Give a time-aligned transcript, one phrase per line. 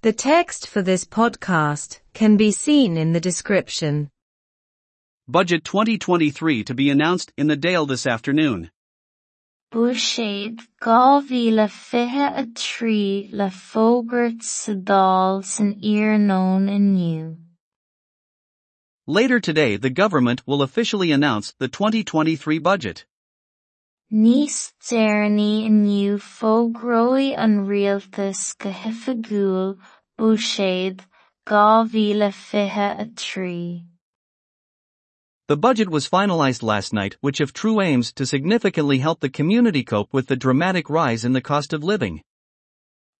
[0.00, 4.10] The text for this podcast can be seen in the description.
[5.26, 8.70] Budget 2023 to be announced in the Dáil this afternoon.
[9.72, 17.36] Bushade Gavila fihe a tree le fogert sadal san ear known anew.
[19.08, 23.04] Later today the government will officially announce the 2023 budget.
[24.10, 29.76] Níos déirní aniu fógróí an rialtas go hifigúil
[30.16, 31.04] Bushade
[31.46, 33.84] Gavila fihe a tree.
[35.48, 39.84] The budget was finalized last night, which if true aims to significantly help the community
[39.84, 42.22] cope with the dramatic rise in the cost of living.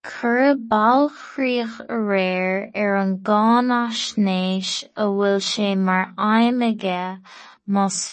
[0.03, 7.21] Cur ballchríoch a réir ar an asnéis a bhfuil sé mar aimige
[7.69, 8.09] leis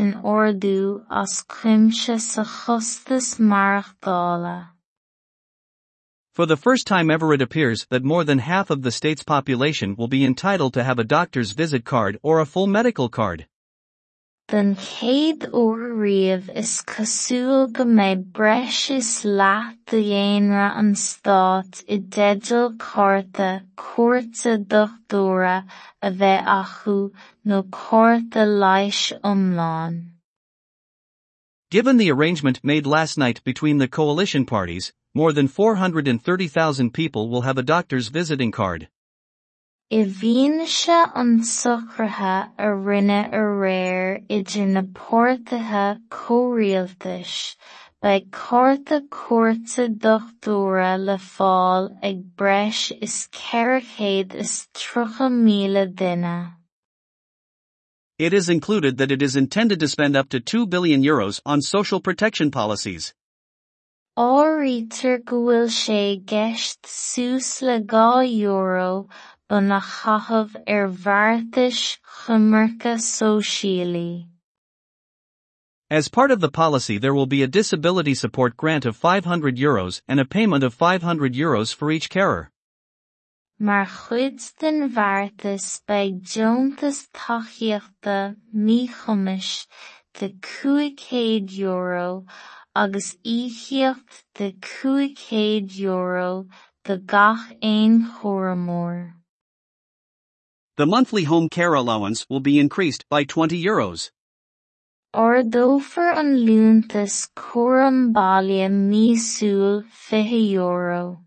[0.00, 1.42] an ordú as
[2.42, 4.70] chostas marachdála.
[6.32, 9.94] For the first time ever it appears that more than half of the state's population
[9.94, 13.46] will be entitled to have a doctor's visit card or a full medical card.
[14.48, 14.76] Is
[15.34, 15.54] go
[18.90, 21.94] is an Stát i
[29.22, 30.02] a nó.
[31.70, 37.42] Given the arrangement made last night between the coalition parties, more than 430,000 people will
[37.42, 38.88] have a doctor's visiting card.
[39.90, 47.56] I bhíonn se an socrtha a rinne a réir idir na pórtaithe comhrialtais,
[48.02, 56.54] beidh cárta cuairte dochtúra le fáil ag breis is ceithre chéad is tríocha míle duine.
[58.18, 61.60] It is included that it is intended to spend up to 2 billion euros on
[61.60, 63.12] social protection policies.
[64.18, 66.00] Áirítear go bhfuil sé
[66.32, 69.08] gceist suas le dhá euro
[69.48, 74.26] ba na chathamh ar bhartais chumhartha sóisialaí.
[75.90, 80.00] As part of the policy there will be a disability support grant of 500 euros
[80.08, 82.50] and a payment of 500 euros for each carer.
[83.58, 89.66] Mar chuid den bhartas beidh deontas taithíochta míchumas
[90.14, 92.24] de 500 euro
[92.74, 96.46] agus íochaíocht de 500 euro
[96.84, 99.12] de gach aon chóramór.
[100.78, 104.10] The monthly home care allowance will be increased by 20 euros.
[105.14, 111.20] Ordófar an lúntas chóram baile mísúil 20 euro.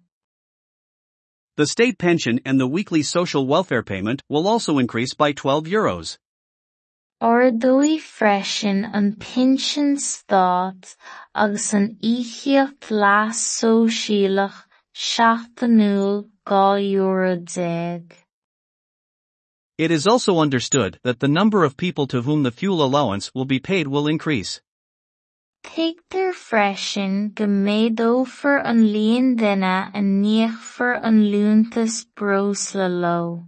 [1.58, 6.18] The state pension and the weekly social welfare payment will also increase by 12 euros.
[7.22, 10.96] Ordóigh freisin an pinsean Stát
[11.36, 18.25] agus an íochaíocht leas sóisialach seachtanúil gá euro déag.
[19.78, 23.44] It is also understood that the number of people to whom the fuel allowance will
[23.44, 24.62] be paid will increase.
[25.66, 33.48] Tuigtear freisin go méadófar an líon duine a níochfar an lúntas bros le lo.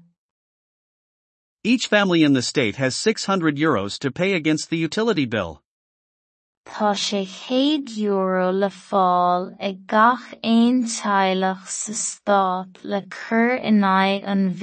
[1.64, 5.62] Each family in the state has 600 euros to pay against the utility bill.
[6.70, 11.56] Tá sé 100 euro le fáil ag gach sa
[11.94, 14.54] Stát le cur in aghaidh an.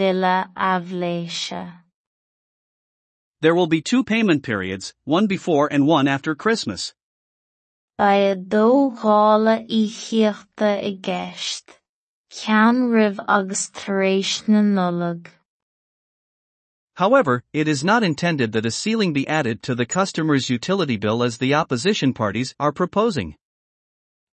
[3.41, 6.93] There will be two payment periods, one before and one after Christmas.
[7.99, 11.79] Ba a dóghála íochaíochta i gceist,
[12.31, 15.31] ceann roimh agus tar éis na nullag.
[16.97, 21.25] However, it is not intended that a ceiling be added to the customer's utility bill
[21.25, 23.37] as the opposition parties are proposing.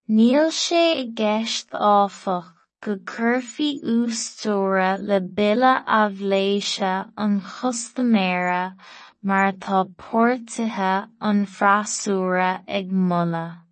[0.10, 8.76] Níl sé gceist áfach go gcuirfí ústóra le bille abhléise an chostaméire
[9.24, 13.64] mar tá póirtithe an freasúra ag molla.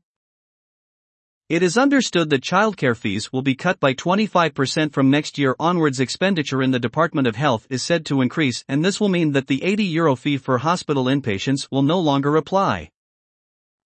[1.49, 5.99] It is understood that childcare fees will be cut by 25% from next year onwards.
[5.99, 9.47] Expenditure in the Department of Health is said to increase, and this will mean that
[9.47, 12.91] the 80 euro fee for hospital inpatients will no longer apply.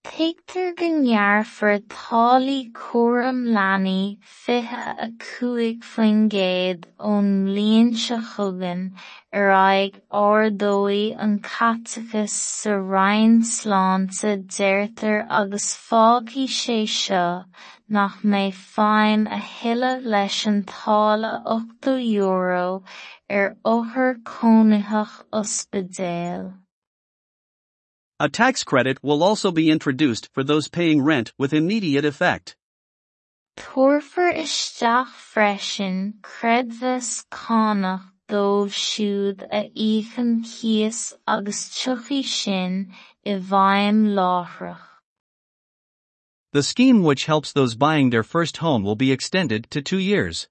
[0.05, 8.81] Tuigtear go ngearrfar tálaí cuairim leanaí fiche a cúig faoin gcéad ón mbliain seo chugainn
[9.41, 12.75] ar aghaidh ardóigh an catachas sa
[14.57, 17.21] deirtear agus fágadh sé
[17.99, 22.67] nach mbeidh féin a thuilleadh leis an tála 8 euro
[23.39, 25.07] ar othar chónaithe.
[28.23, 32.55] A tax credit will also be introduced for those paying rent with immediate effect.
[33.57, 42.93] Tuairfear isteach freisin creidmheas connacht dóibh siúd a íochain cias agus tuchaí sin
[43.25, 44.77] i.
[46.53, 50.47] The scheme which helps those buying their first home will be extended to two years.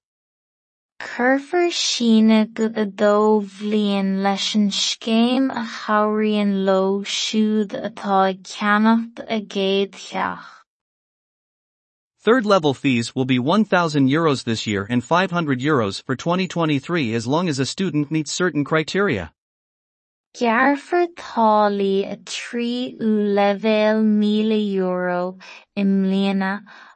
[1.03, 10.15] Cuirfear síne go dó leis an scéim a chabhraíonn lo siúd atá ceannacht a cheach.
[12.21, 17.27] Third level fees will be 1,000 euros this year and 500 euros for 2023 as
[17.27, 19.33] long as a student meets certain criteria.
[20.33, 25.37] Gearrfar táillí a trí ú leibhéal míle euro
[25.75, 25.83] i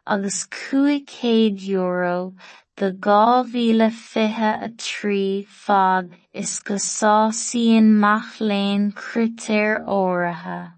[0.07, 2.33] agus cúig céad euro
[2.77, 10.73] de dhá mhíle fiche a trí fad is go sásaíonn mac léinn áirithe.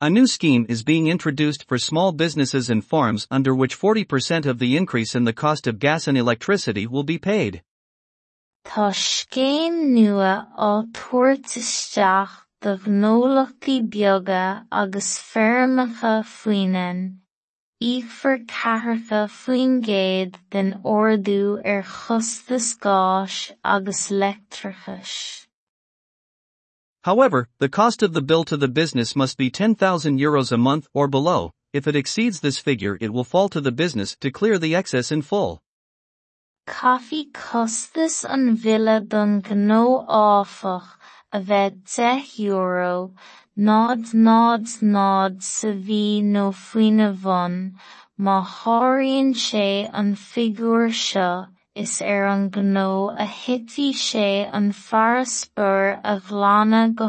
[0.00, 4.58] A new scheme is being introduced for small businesses and farms under which 40% of
[4.58, 7.62] the increase in the cost of gas and electricity will be paid.
[8.64, 12.32] Tá scéim nua á tabhairt isteach
[12.62, 17.20] do gnólachtaí beaga agus feirmeacha faoineann,
[17.82, 25.46] íochfar ceathracha faoin gcéad den ordú ar er chostas gáis agus leictreachais.
[27.04, 30.88] However, the cost of the bill to the business must be 10,000 euros a month
[30.92, 31.52] or below.
[31.72, 35.10] If it exceeds this figure, it will fall to the business to clear the excess
[35.10, 35.62] in full.
[36.68, 40.88] Caithfí costas an bhille don gnó áfach
[41.32, 43.14] a bheith deich euro,
[43.60, 47.56] nád nád nád sa bhí nó faoine bhun,
[48.18, 56.00] má tháirríonn an figúr seo is ar an gnó a thití sé an fear spur
[56.02, 56.20] a
[56.94, 57.08] go.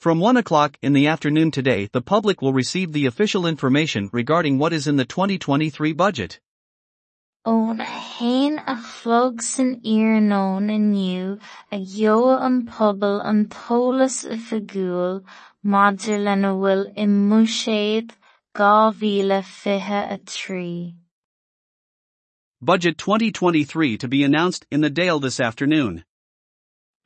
[0.00, 4.58] From 1 o'clock in the afternoon today, the public will receive the official information regarding
[4.58, 6.40] what is in the 2023 budget.
[7.46, 11.26] Ón haon a chlog san iarnón inniu
[11.76, 15.20] ag gheobha an pobal an t-eolas i figiúil
[15.74, 17.06] maidir lena bhfuil i a
[18.58, 20.94] 2023.
[22.60, 26.04] Budget 2023 to be announced in the Dáil this afternoon.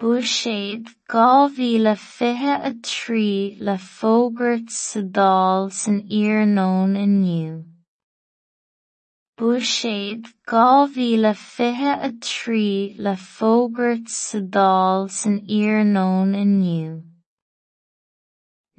[0.00, 7.64] Buaiséad 2023 le fógairt sa Dáil san iarnón inniu.
[9.40, 16.90] Buaiséad dhá mhíle fiche a trí le fógairt sa Dáil san iarnón inniu.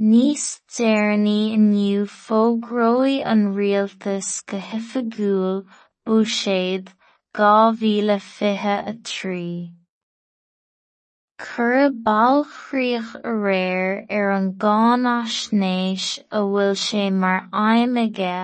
[0.09, 5.57] Níos deireanaí inniu fógróidh an rialtas go hoifigiúil
[6.05, 6.93] buaiséad
[7.39, 9.73] dhá mhíle fiche a trí.
[11.41, 18.37] Cuireadh bailchríoch a réir ar an gcáin-aisnéis a bhfuil sé mar aidhm aige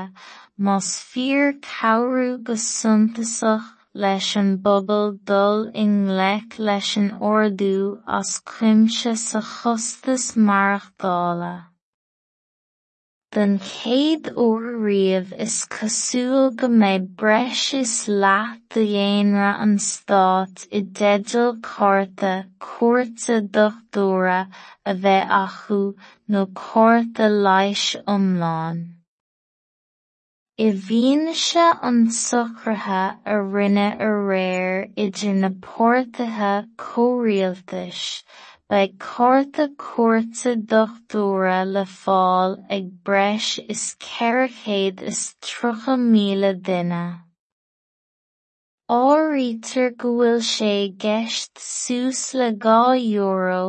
[0.60, 8.32] Más fíor cabhrú go suntasach leis an bpobal dul i ngleic leis an ordú as
[8.52, 11.70] cuimse sa chostas marachtála.
[13.30, 16.68] Den chéad uair riamh is cosúil go
[17.22, 24.42] breis is leath de dhéanamh an Stát i dteideal cárta cuairte dochtúra
[24.84, 25.82] a bheith acu
[26.28, 27.30] nó cárta
[28.08, 28.98] iomlán.
[30.60, 38.24] I bhfianaise an socraithe a rinne ar réir idir na pórtaithe comhrialtais,
[38.68, 47.06] beidh cárta cuairte dochtúra le fáil ag breis is ceithre chéad is tríocha míle duine.
[48.90, 50.76] Áirítear go bhfuil sé
[51.08, 53.64] gceist suas le dhá euro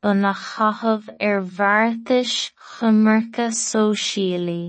[0.00, 2.42] ba na chaitheamh ar bhfeartais
[2.72, 4.66] chumhartha sóisialaí.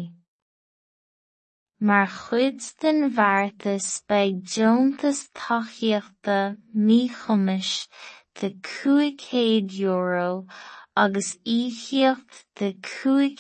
[1.82, 7.88] Mar chuid den bhfeartas beidh deontas tacaíochta míchumas
[8.36, 10.46] de cúig euro
[10.94, 13.40] agus íochaíocht de cúig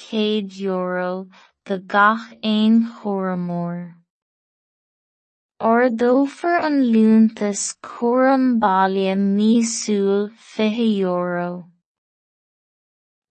[0.63, 1.27] euro
[1.65, 3.79] de gach aon chóramór.
[5.59, 11.67] Ordófar an lúntas cúram baile mísúil fiche euro.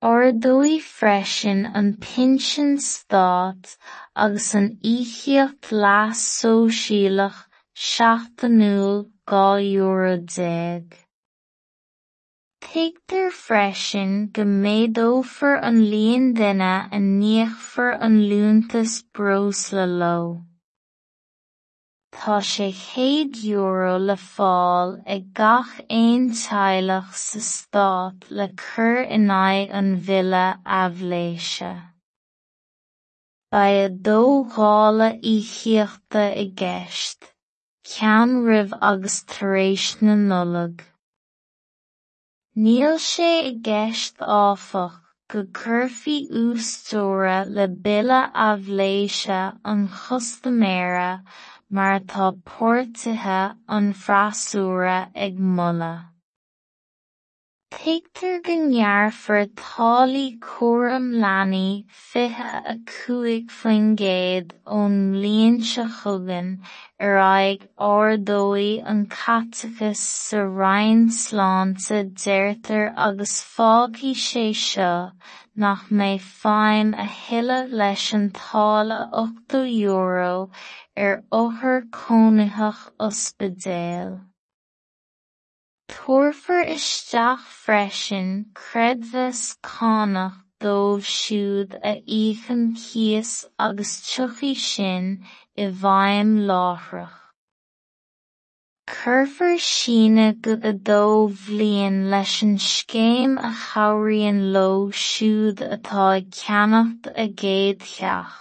[0.00, 3.76] Ordóigh freisin an pinsean Stát
[4.14, 7.40] agus an íochaíocht leas sóisialach
[7.74, 10.94] seachtanúil dhá euro déag.
[12.62, 20.47] Tuigtear freisin go méadófar an líon duine a ndíochfar an lúntas breos le lo.
[22.18, 29.28] Tá sé chéad euro le fáil ag gach aon teaghlach sa Stát le cur in
[29.30, 30.46] aghaidh an mhille
[30.78, 31.70] amhléise.
[33.52, 34.22] Ba é dó
[34.54, 37.30] ghála íochaíochta i gceist,
[37.86, 40.82] ceann roimh agus tar éis na nullag.
[42.64, 44.98] Níl sé i gceist áfach
[45.30, 51.22] go gcuirfí úsáideora le bille amhléise an chostaméire
[51.70, 55.94] mar tá póirtithe an frasúra ag mula.
[57.70, 66.48] Teictar go ngearfar tálaí cuam leanaí fithe a cuaig faoin géad ón líon se chugan
[66.98, 75.12] ar aig ádóí an catachas sa rein sláánta déirtar agus fágaí sé seo
[75.64, 80.32] nach mbeidh féin a thuilleadh leis an táille ochtó euro
[81.04, 82.70] ar othar chónaithe
[83.08, 84.12] ospidéal.
[85.94, 88.30] Tuairfear isteach freisin
[88.62, 93.32] creidmheas cánacht dóibh siúd a íochainn cias
[93.66, 95.14] agus tuchaigh sin
[95.56, 95.66] i.
[98.88, 100.54] Cuirfear síne go
[100.88, 108.36] dó bhliain leis an scéim a chabhraíonn leo siúd atá ag ceannacht a gcéad cheach.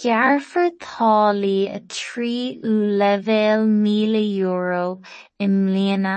[0.00, 2.36] Gearrfar táillí a trí
[2.70, 2.72] ú
[3.02, 4.86] leibhéal míle euro
[5.38, 6.14] i mbliana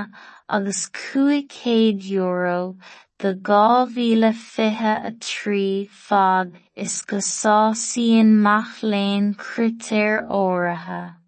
[0.59, 2.77] agus cúig céad euro
[3.19, 3.65] de dhá
[3.97, 5.65] mhíle fiche a trí
[6.05, 6.55] fad
[6.85, 11.22] is go sásaíonn mac léinn áirithe.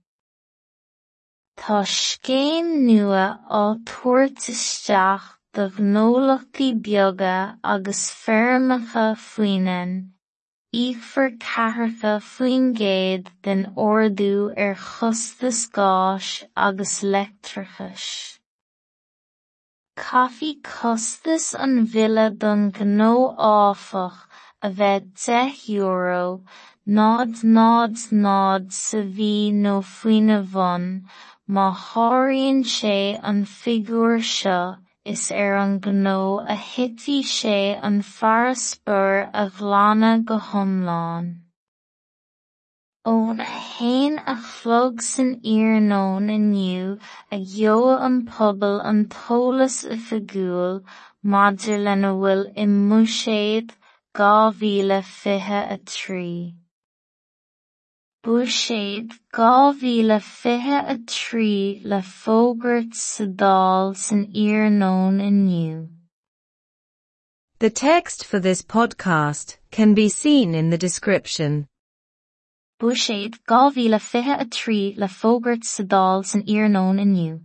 [1.57, 7.37] Tá scéim nua á tabhairt isteach do ghnólachtaí beaga
[7.73, 9.93] agus foirmimeacha faoineann,
[10.81, 14.35] íochfar ceathracha faoin gcéad den ordú
[14.65, 16.29] ar chostas gáis
[16.67, 18.05] agus leictreachais.
[20.03, 23.13] Caithfidh costas an mhille don gnó
[23.49, 24.19] áfach
[24.61, 26.43] a bheith deich euro
[26.99, 27.95] nád nád
[28.25, 29.01] nád sa
[29.63, 29.75] nó
[31.47, 35.73] má thabhraíonn sé an fhigúr seo is ar an
[36.53, 37.57] a thitfidh sé
[37.89, 38.55] an fear
[39.41, 40.39] a glanadh go.
[43.05, 43.39] Ón
[44.33, 46.97] a chlog san iarnón inniu
[47.31, 50.83] a gheobh an pobal an t-eolas i figiúil
[51.35, 53.77] maidir lena bhfuil i mbúiséad
[54.17, 56.25] dhá a trí.
[58.25, 65.89] Buaisfead dhá mhíle fiche a trí le fógairt sa dál san iarnón inniu.
[67.59, 71.67] The text for this podcast can be seen in the description.
[72.79, 77.41] Buaisfead dhá mhíle fiche a trí le fógairt sa dál san iarnón inniu.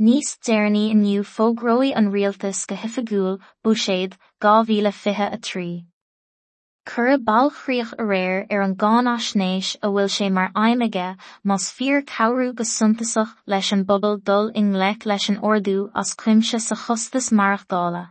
[0.00, 5.68] Níos déarnaí inniu fógróí an rialtas go hoifigiúil buaisfead dhá mhíle fiche a trí.
[6.86, 11.16] Cur ballchríoch a réir ar an gcáin aisnéis a bhfuil sé mar aimime
[11.50, 16.14] más fíor cabhrú go suntasach leis an bobal dul in nglaic leis an ordú as
[16.14, 18.04] cuimse sa chostas marachdála.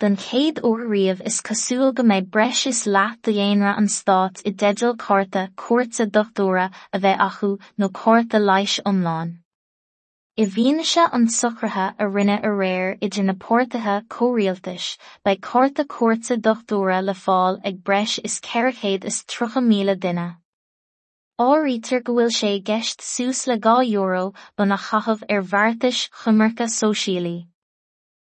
[0.00, 4.42] Den céad ó riamh is cosúil go méid breis is leat do dhéanra an stát
[4.48, 9.36] i deideal cárta cuairte dochtúra a bheith acu nó cárta leiis omláin.
[10.38, 16.36] I bhíonise an suchraithe a rinne a réir idir na pórtaithe comhrialtais ba cárta cuairte
[16.46, 20.26] dochtúra le fáil ag breis is ceirichéad is trocha míle duine.
[21.40, 26.68] Áítar go bhfuil sé gceist sús le gá euro ba na chahabh ar bhartais chumarcha
[26.76, 27.48] sóisialaí.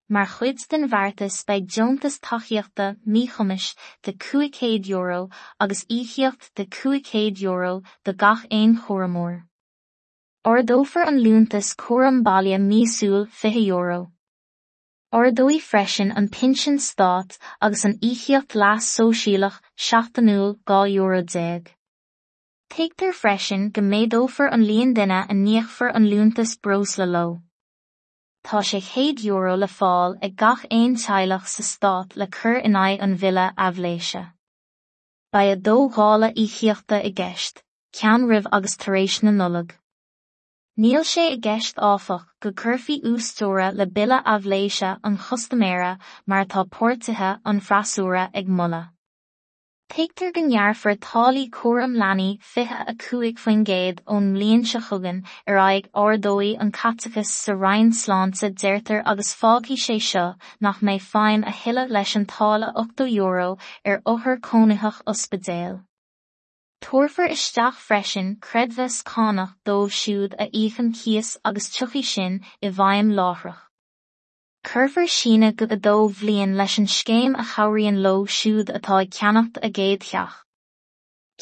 [0.08, 3.74] Mar chuid den bhartas bei deontas taíochta míchumis
[4.04, 9.48] de 200 euro agus íchiocht de 200 euro de gach éon choramór.
[10.48, 14.14] Ordófar an lúntas cuaram baile míosúil fiche euro.
[15.14, 21.68] Ordóí freisin an pinsin stát agus an íchiocht leas sóisialach seachtanúil gá euro déag.
[22.72, 27.42] Teigtar freisin go méadófar an líon duine a níochfar an lúntas bros le lo.
[28.46, 32.80] Tá sé chéad euro le fáil ag gach éon teilech sa stát le chur in
[32.84, 34.24] aghaidh an bhile amhléise.
[35.34, 37.62] Ba a dógála íchiochta i gceist,
[37.92, 39.76] cean rih agus taréis na nullag.
[40.84, 45.88] Níl sé i gceist áfach go curfií ústóra le bille amhléise an chostaméire
[46.34, 48.82] mar tá póirtithe an frasúra ag mulla.
[49.90, 55.24] Teigtar go nearfar tálaí cuam leanaí fithe a cuaig faoin géad ón mlíonn se chugan
[55.48, 60.28] ar aig ardóí an catachas sa Rinn sláánta deirtar agus fágaí sé seo
[60.62, 63.52] nach méid féin a thuile leis an tála 8 euro
[63.84, 65.87] ar othair cónaithech ospidéal.
[66.88, 73.10] Tuafar isteach freisin credmhes cánach dómh siúd a íchan chias agus tuchaí sin i bhaim
[73.18, 73.58] láthrach.
[74.64, 79.60] Curfar sinna go a dómh bblion leis an scéim a chairíonn lo siúd atá ceannacht
[79.62, 80.38] a géad cheach.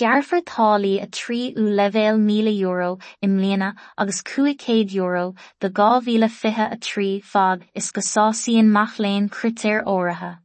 [0.01, 6.31] Gearfar tálaí a trí ú levéil míle euro i mléana agus cuacéad euro de gáhíle
[6.39, 10.39] fithe a trí fad is go sásaíon maithléon critéir áirithe.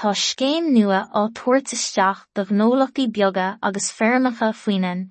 [0.00, 5.02] Tá scéim nua á tuairt isteach do gnólachtaí beaga agus feirmeacha faoineann,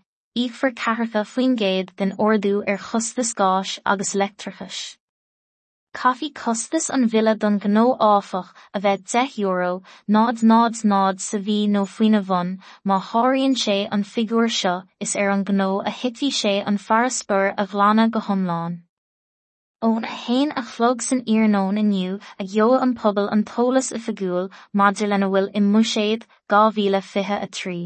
[0.44, 4.80] íochfar ceathartha faoin gcéad den ordú ar chustas gáis agus leictrachais.
[6.00, 9.72] Caithfí costas an bhile don gnó áfach a bheith 10 euro
[10.18, 15.16] nád nád nád sa bhí nó faoine bhain má háiríonn sé an figúr seo is
[15.16, 18.82] ar an gnó a hittí sé an fearspur a bhlána go thomláin.
[19.88, 24.00] Ón a haon a chlog san iarnón inniu a gheo an pobal an tolas i
[24.06, 24.50] figiúil
[24.82, 27.02] maidir lena bhfuil i muséad dhá mhíle
[27.46, 27.80] a trí.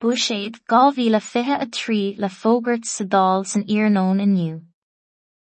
[0.00, 4.60] Bu séad dhá mhíle fiche a trí le fógurt sa dáil san iarnón inniu.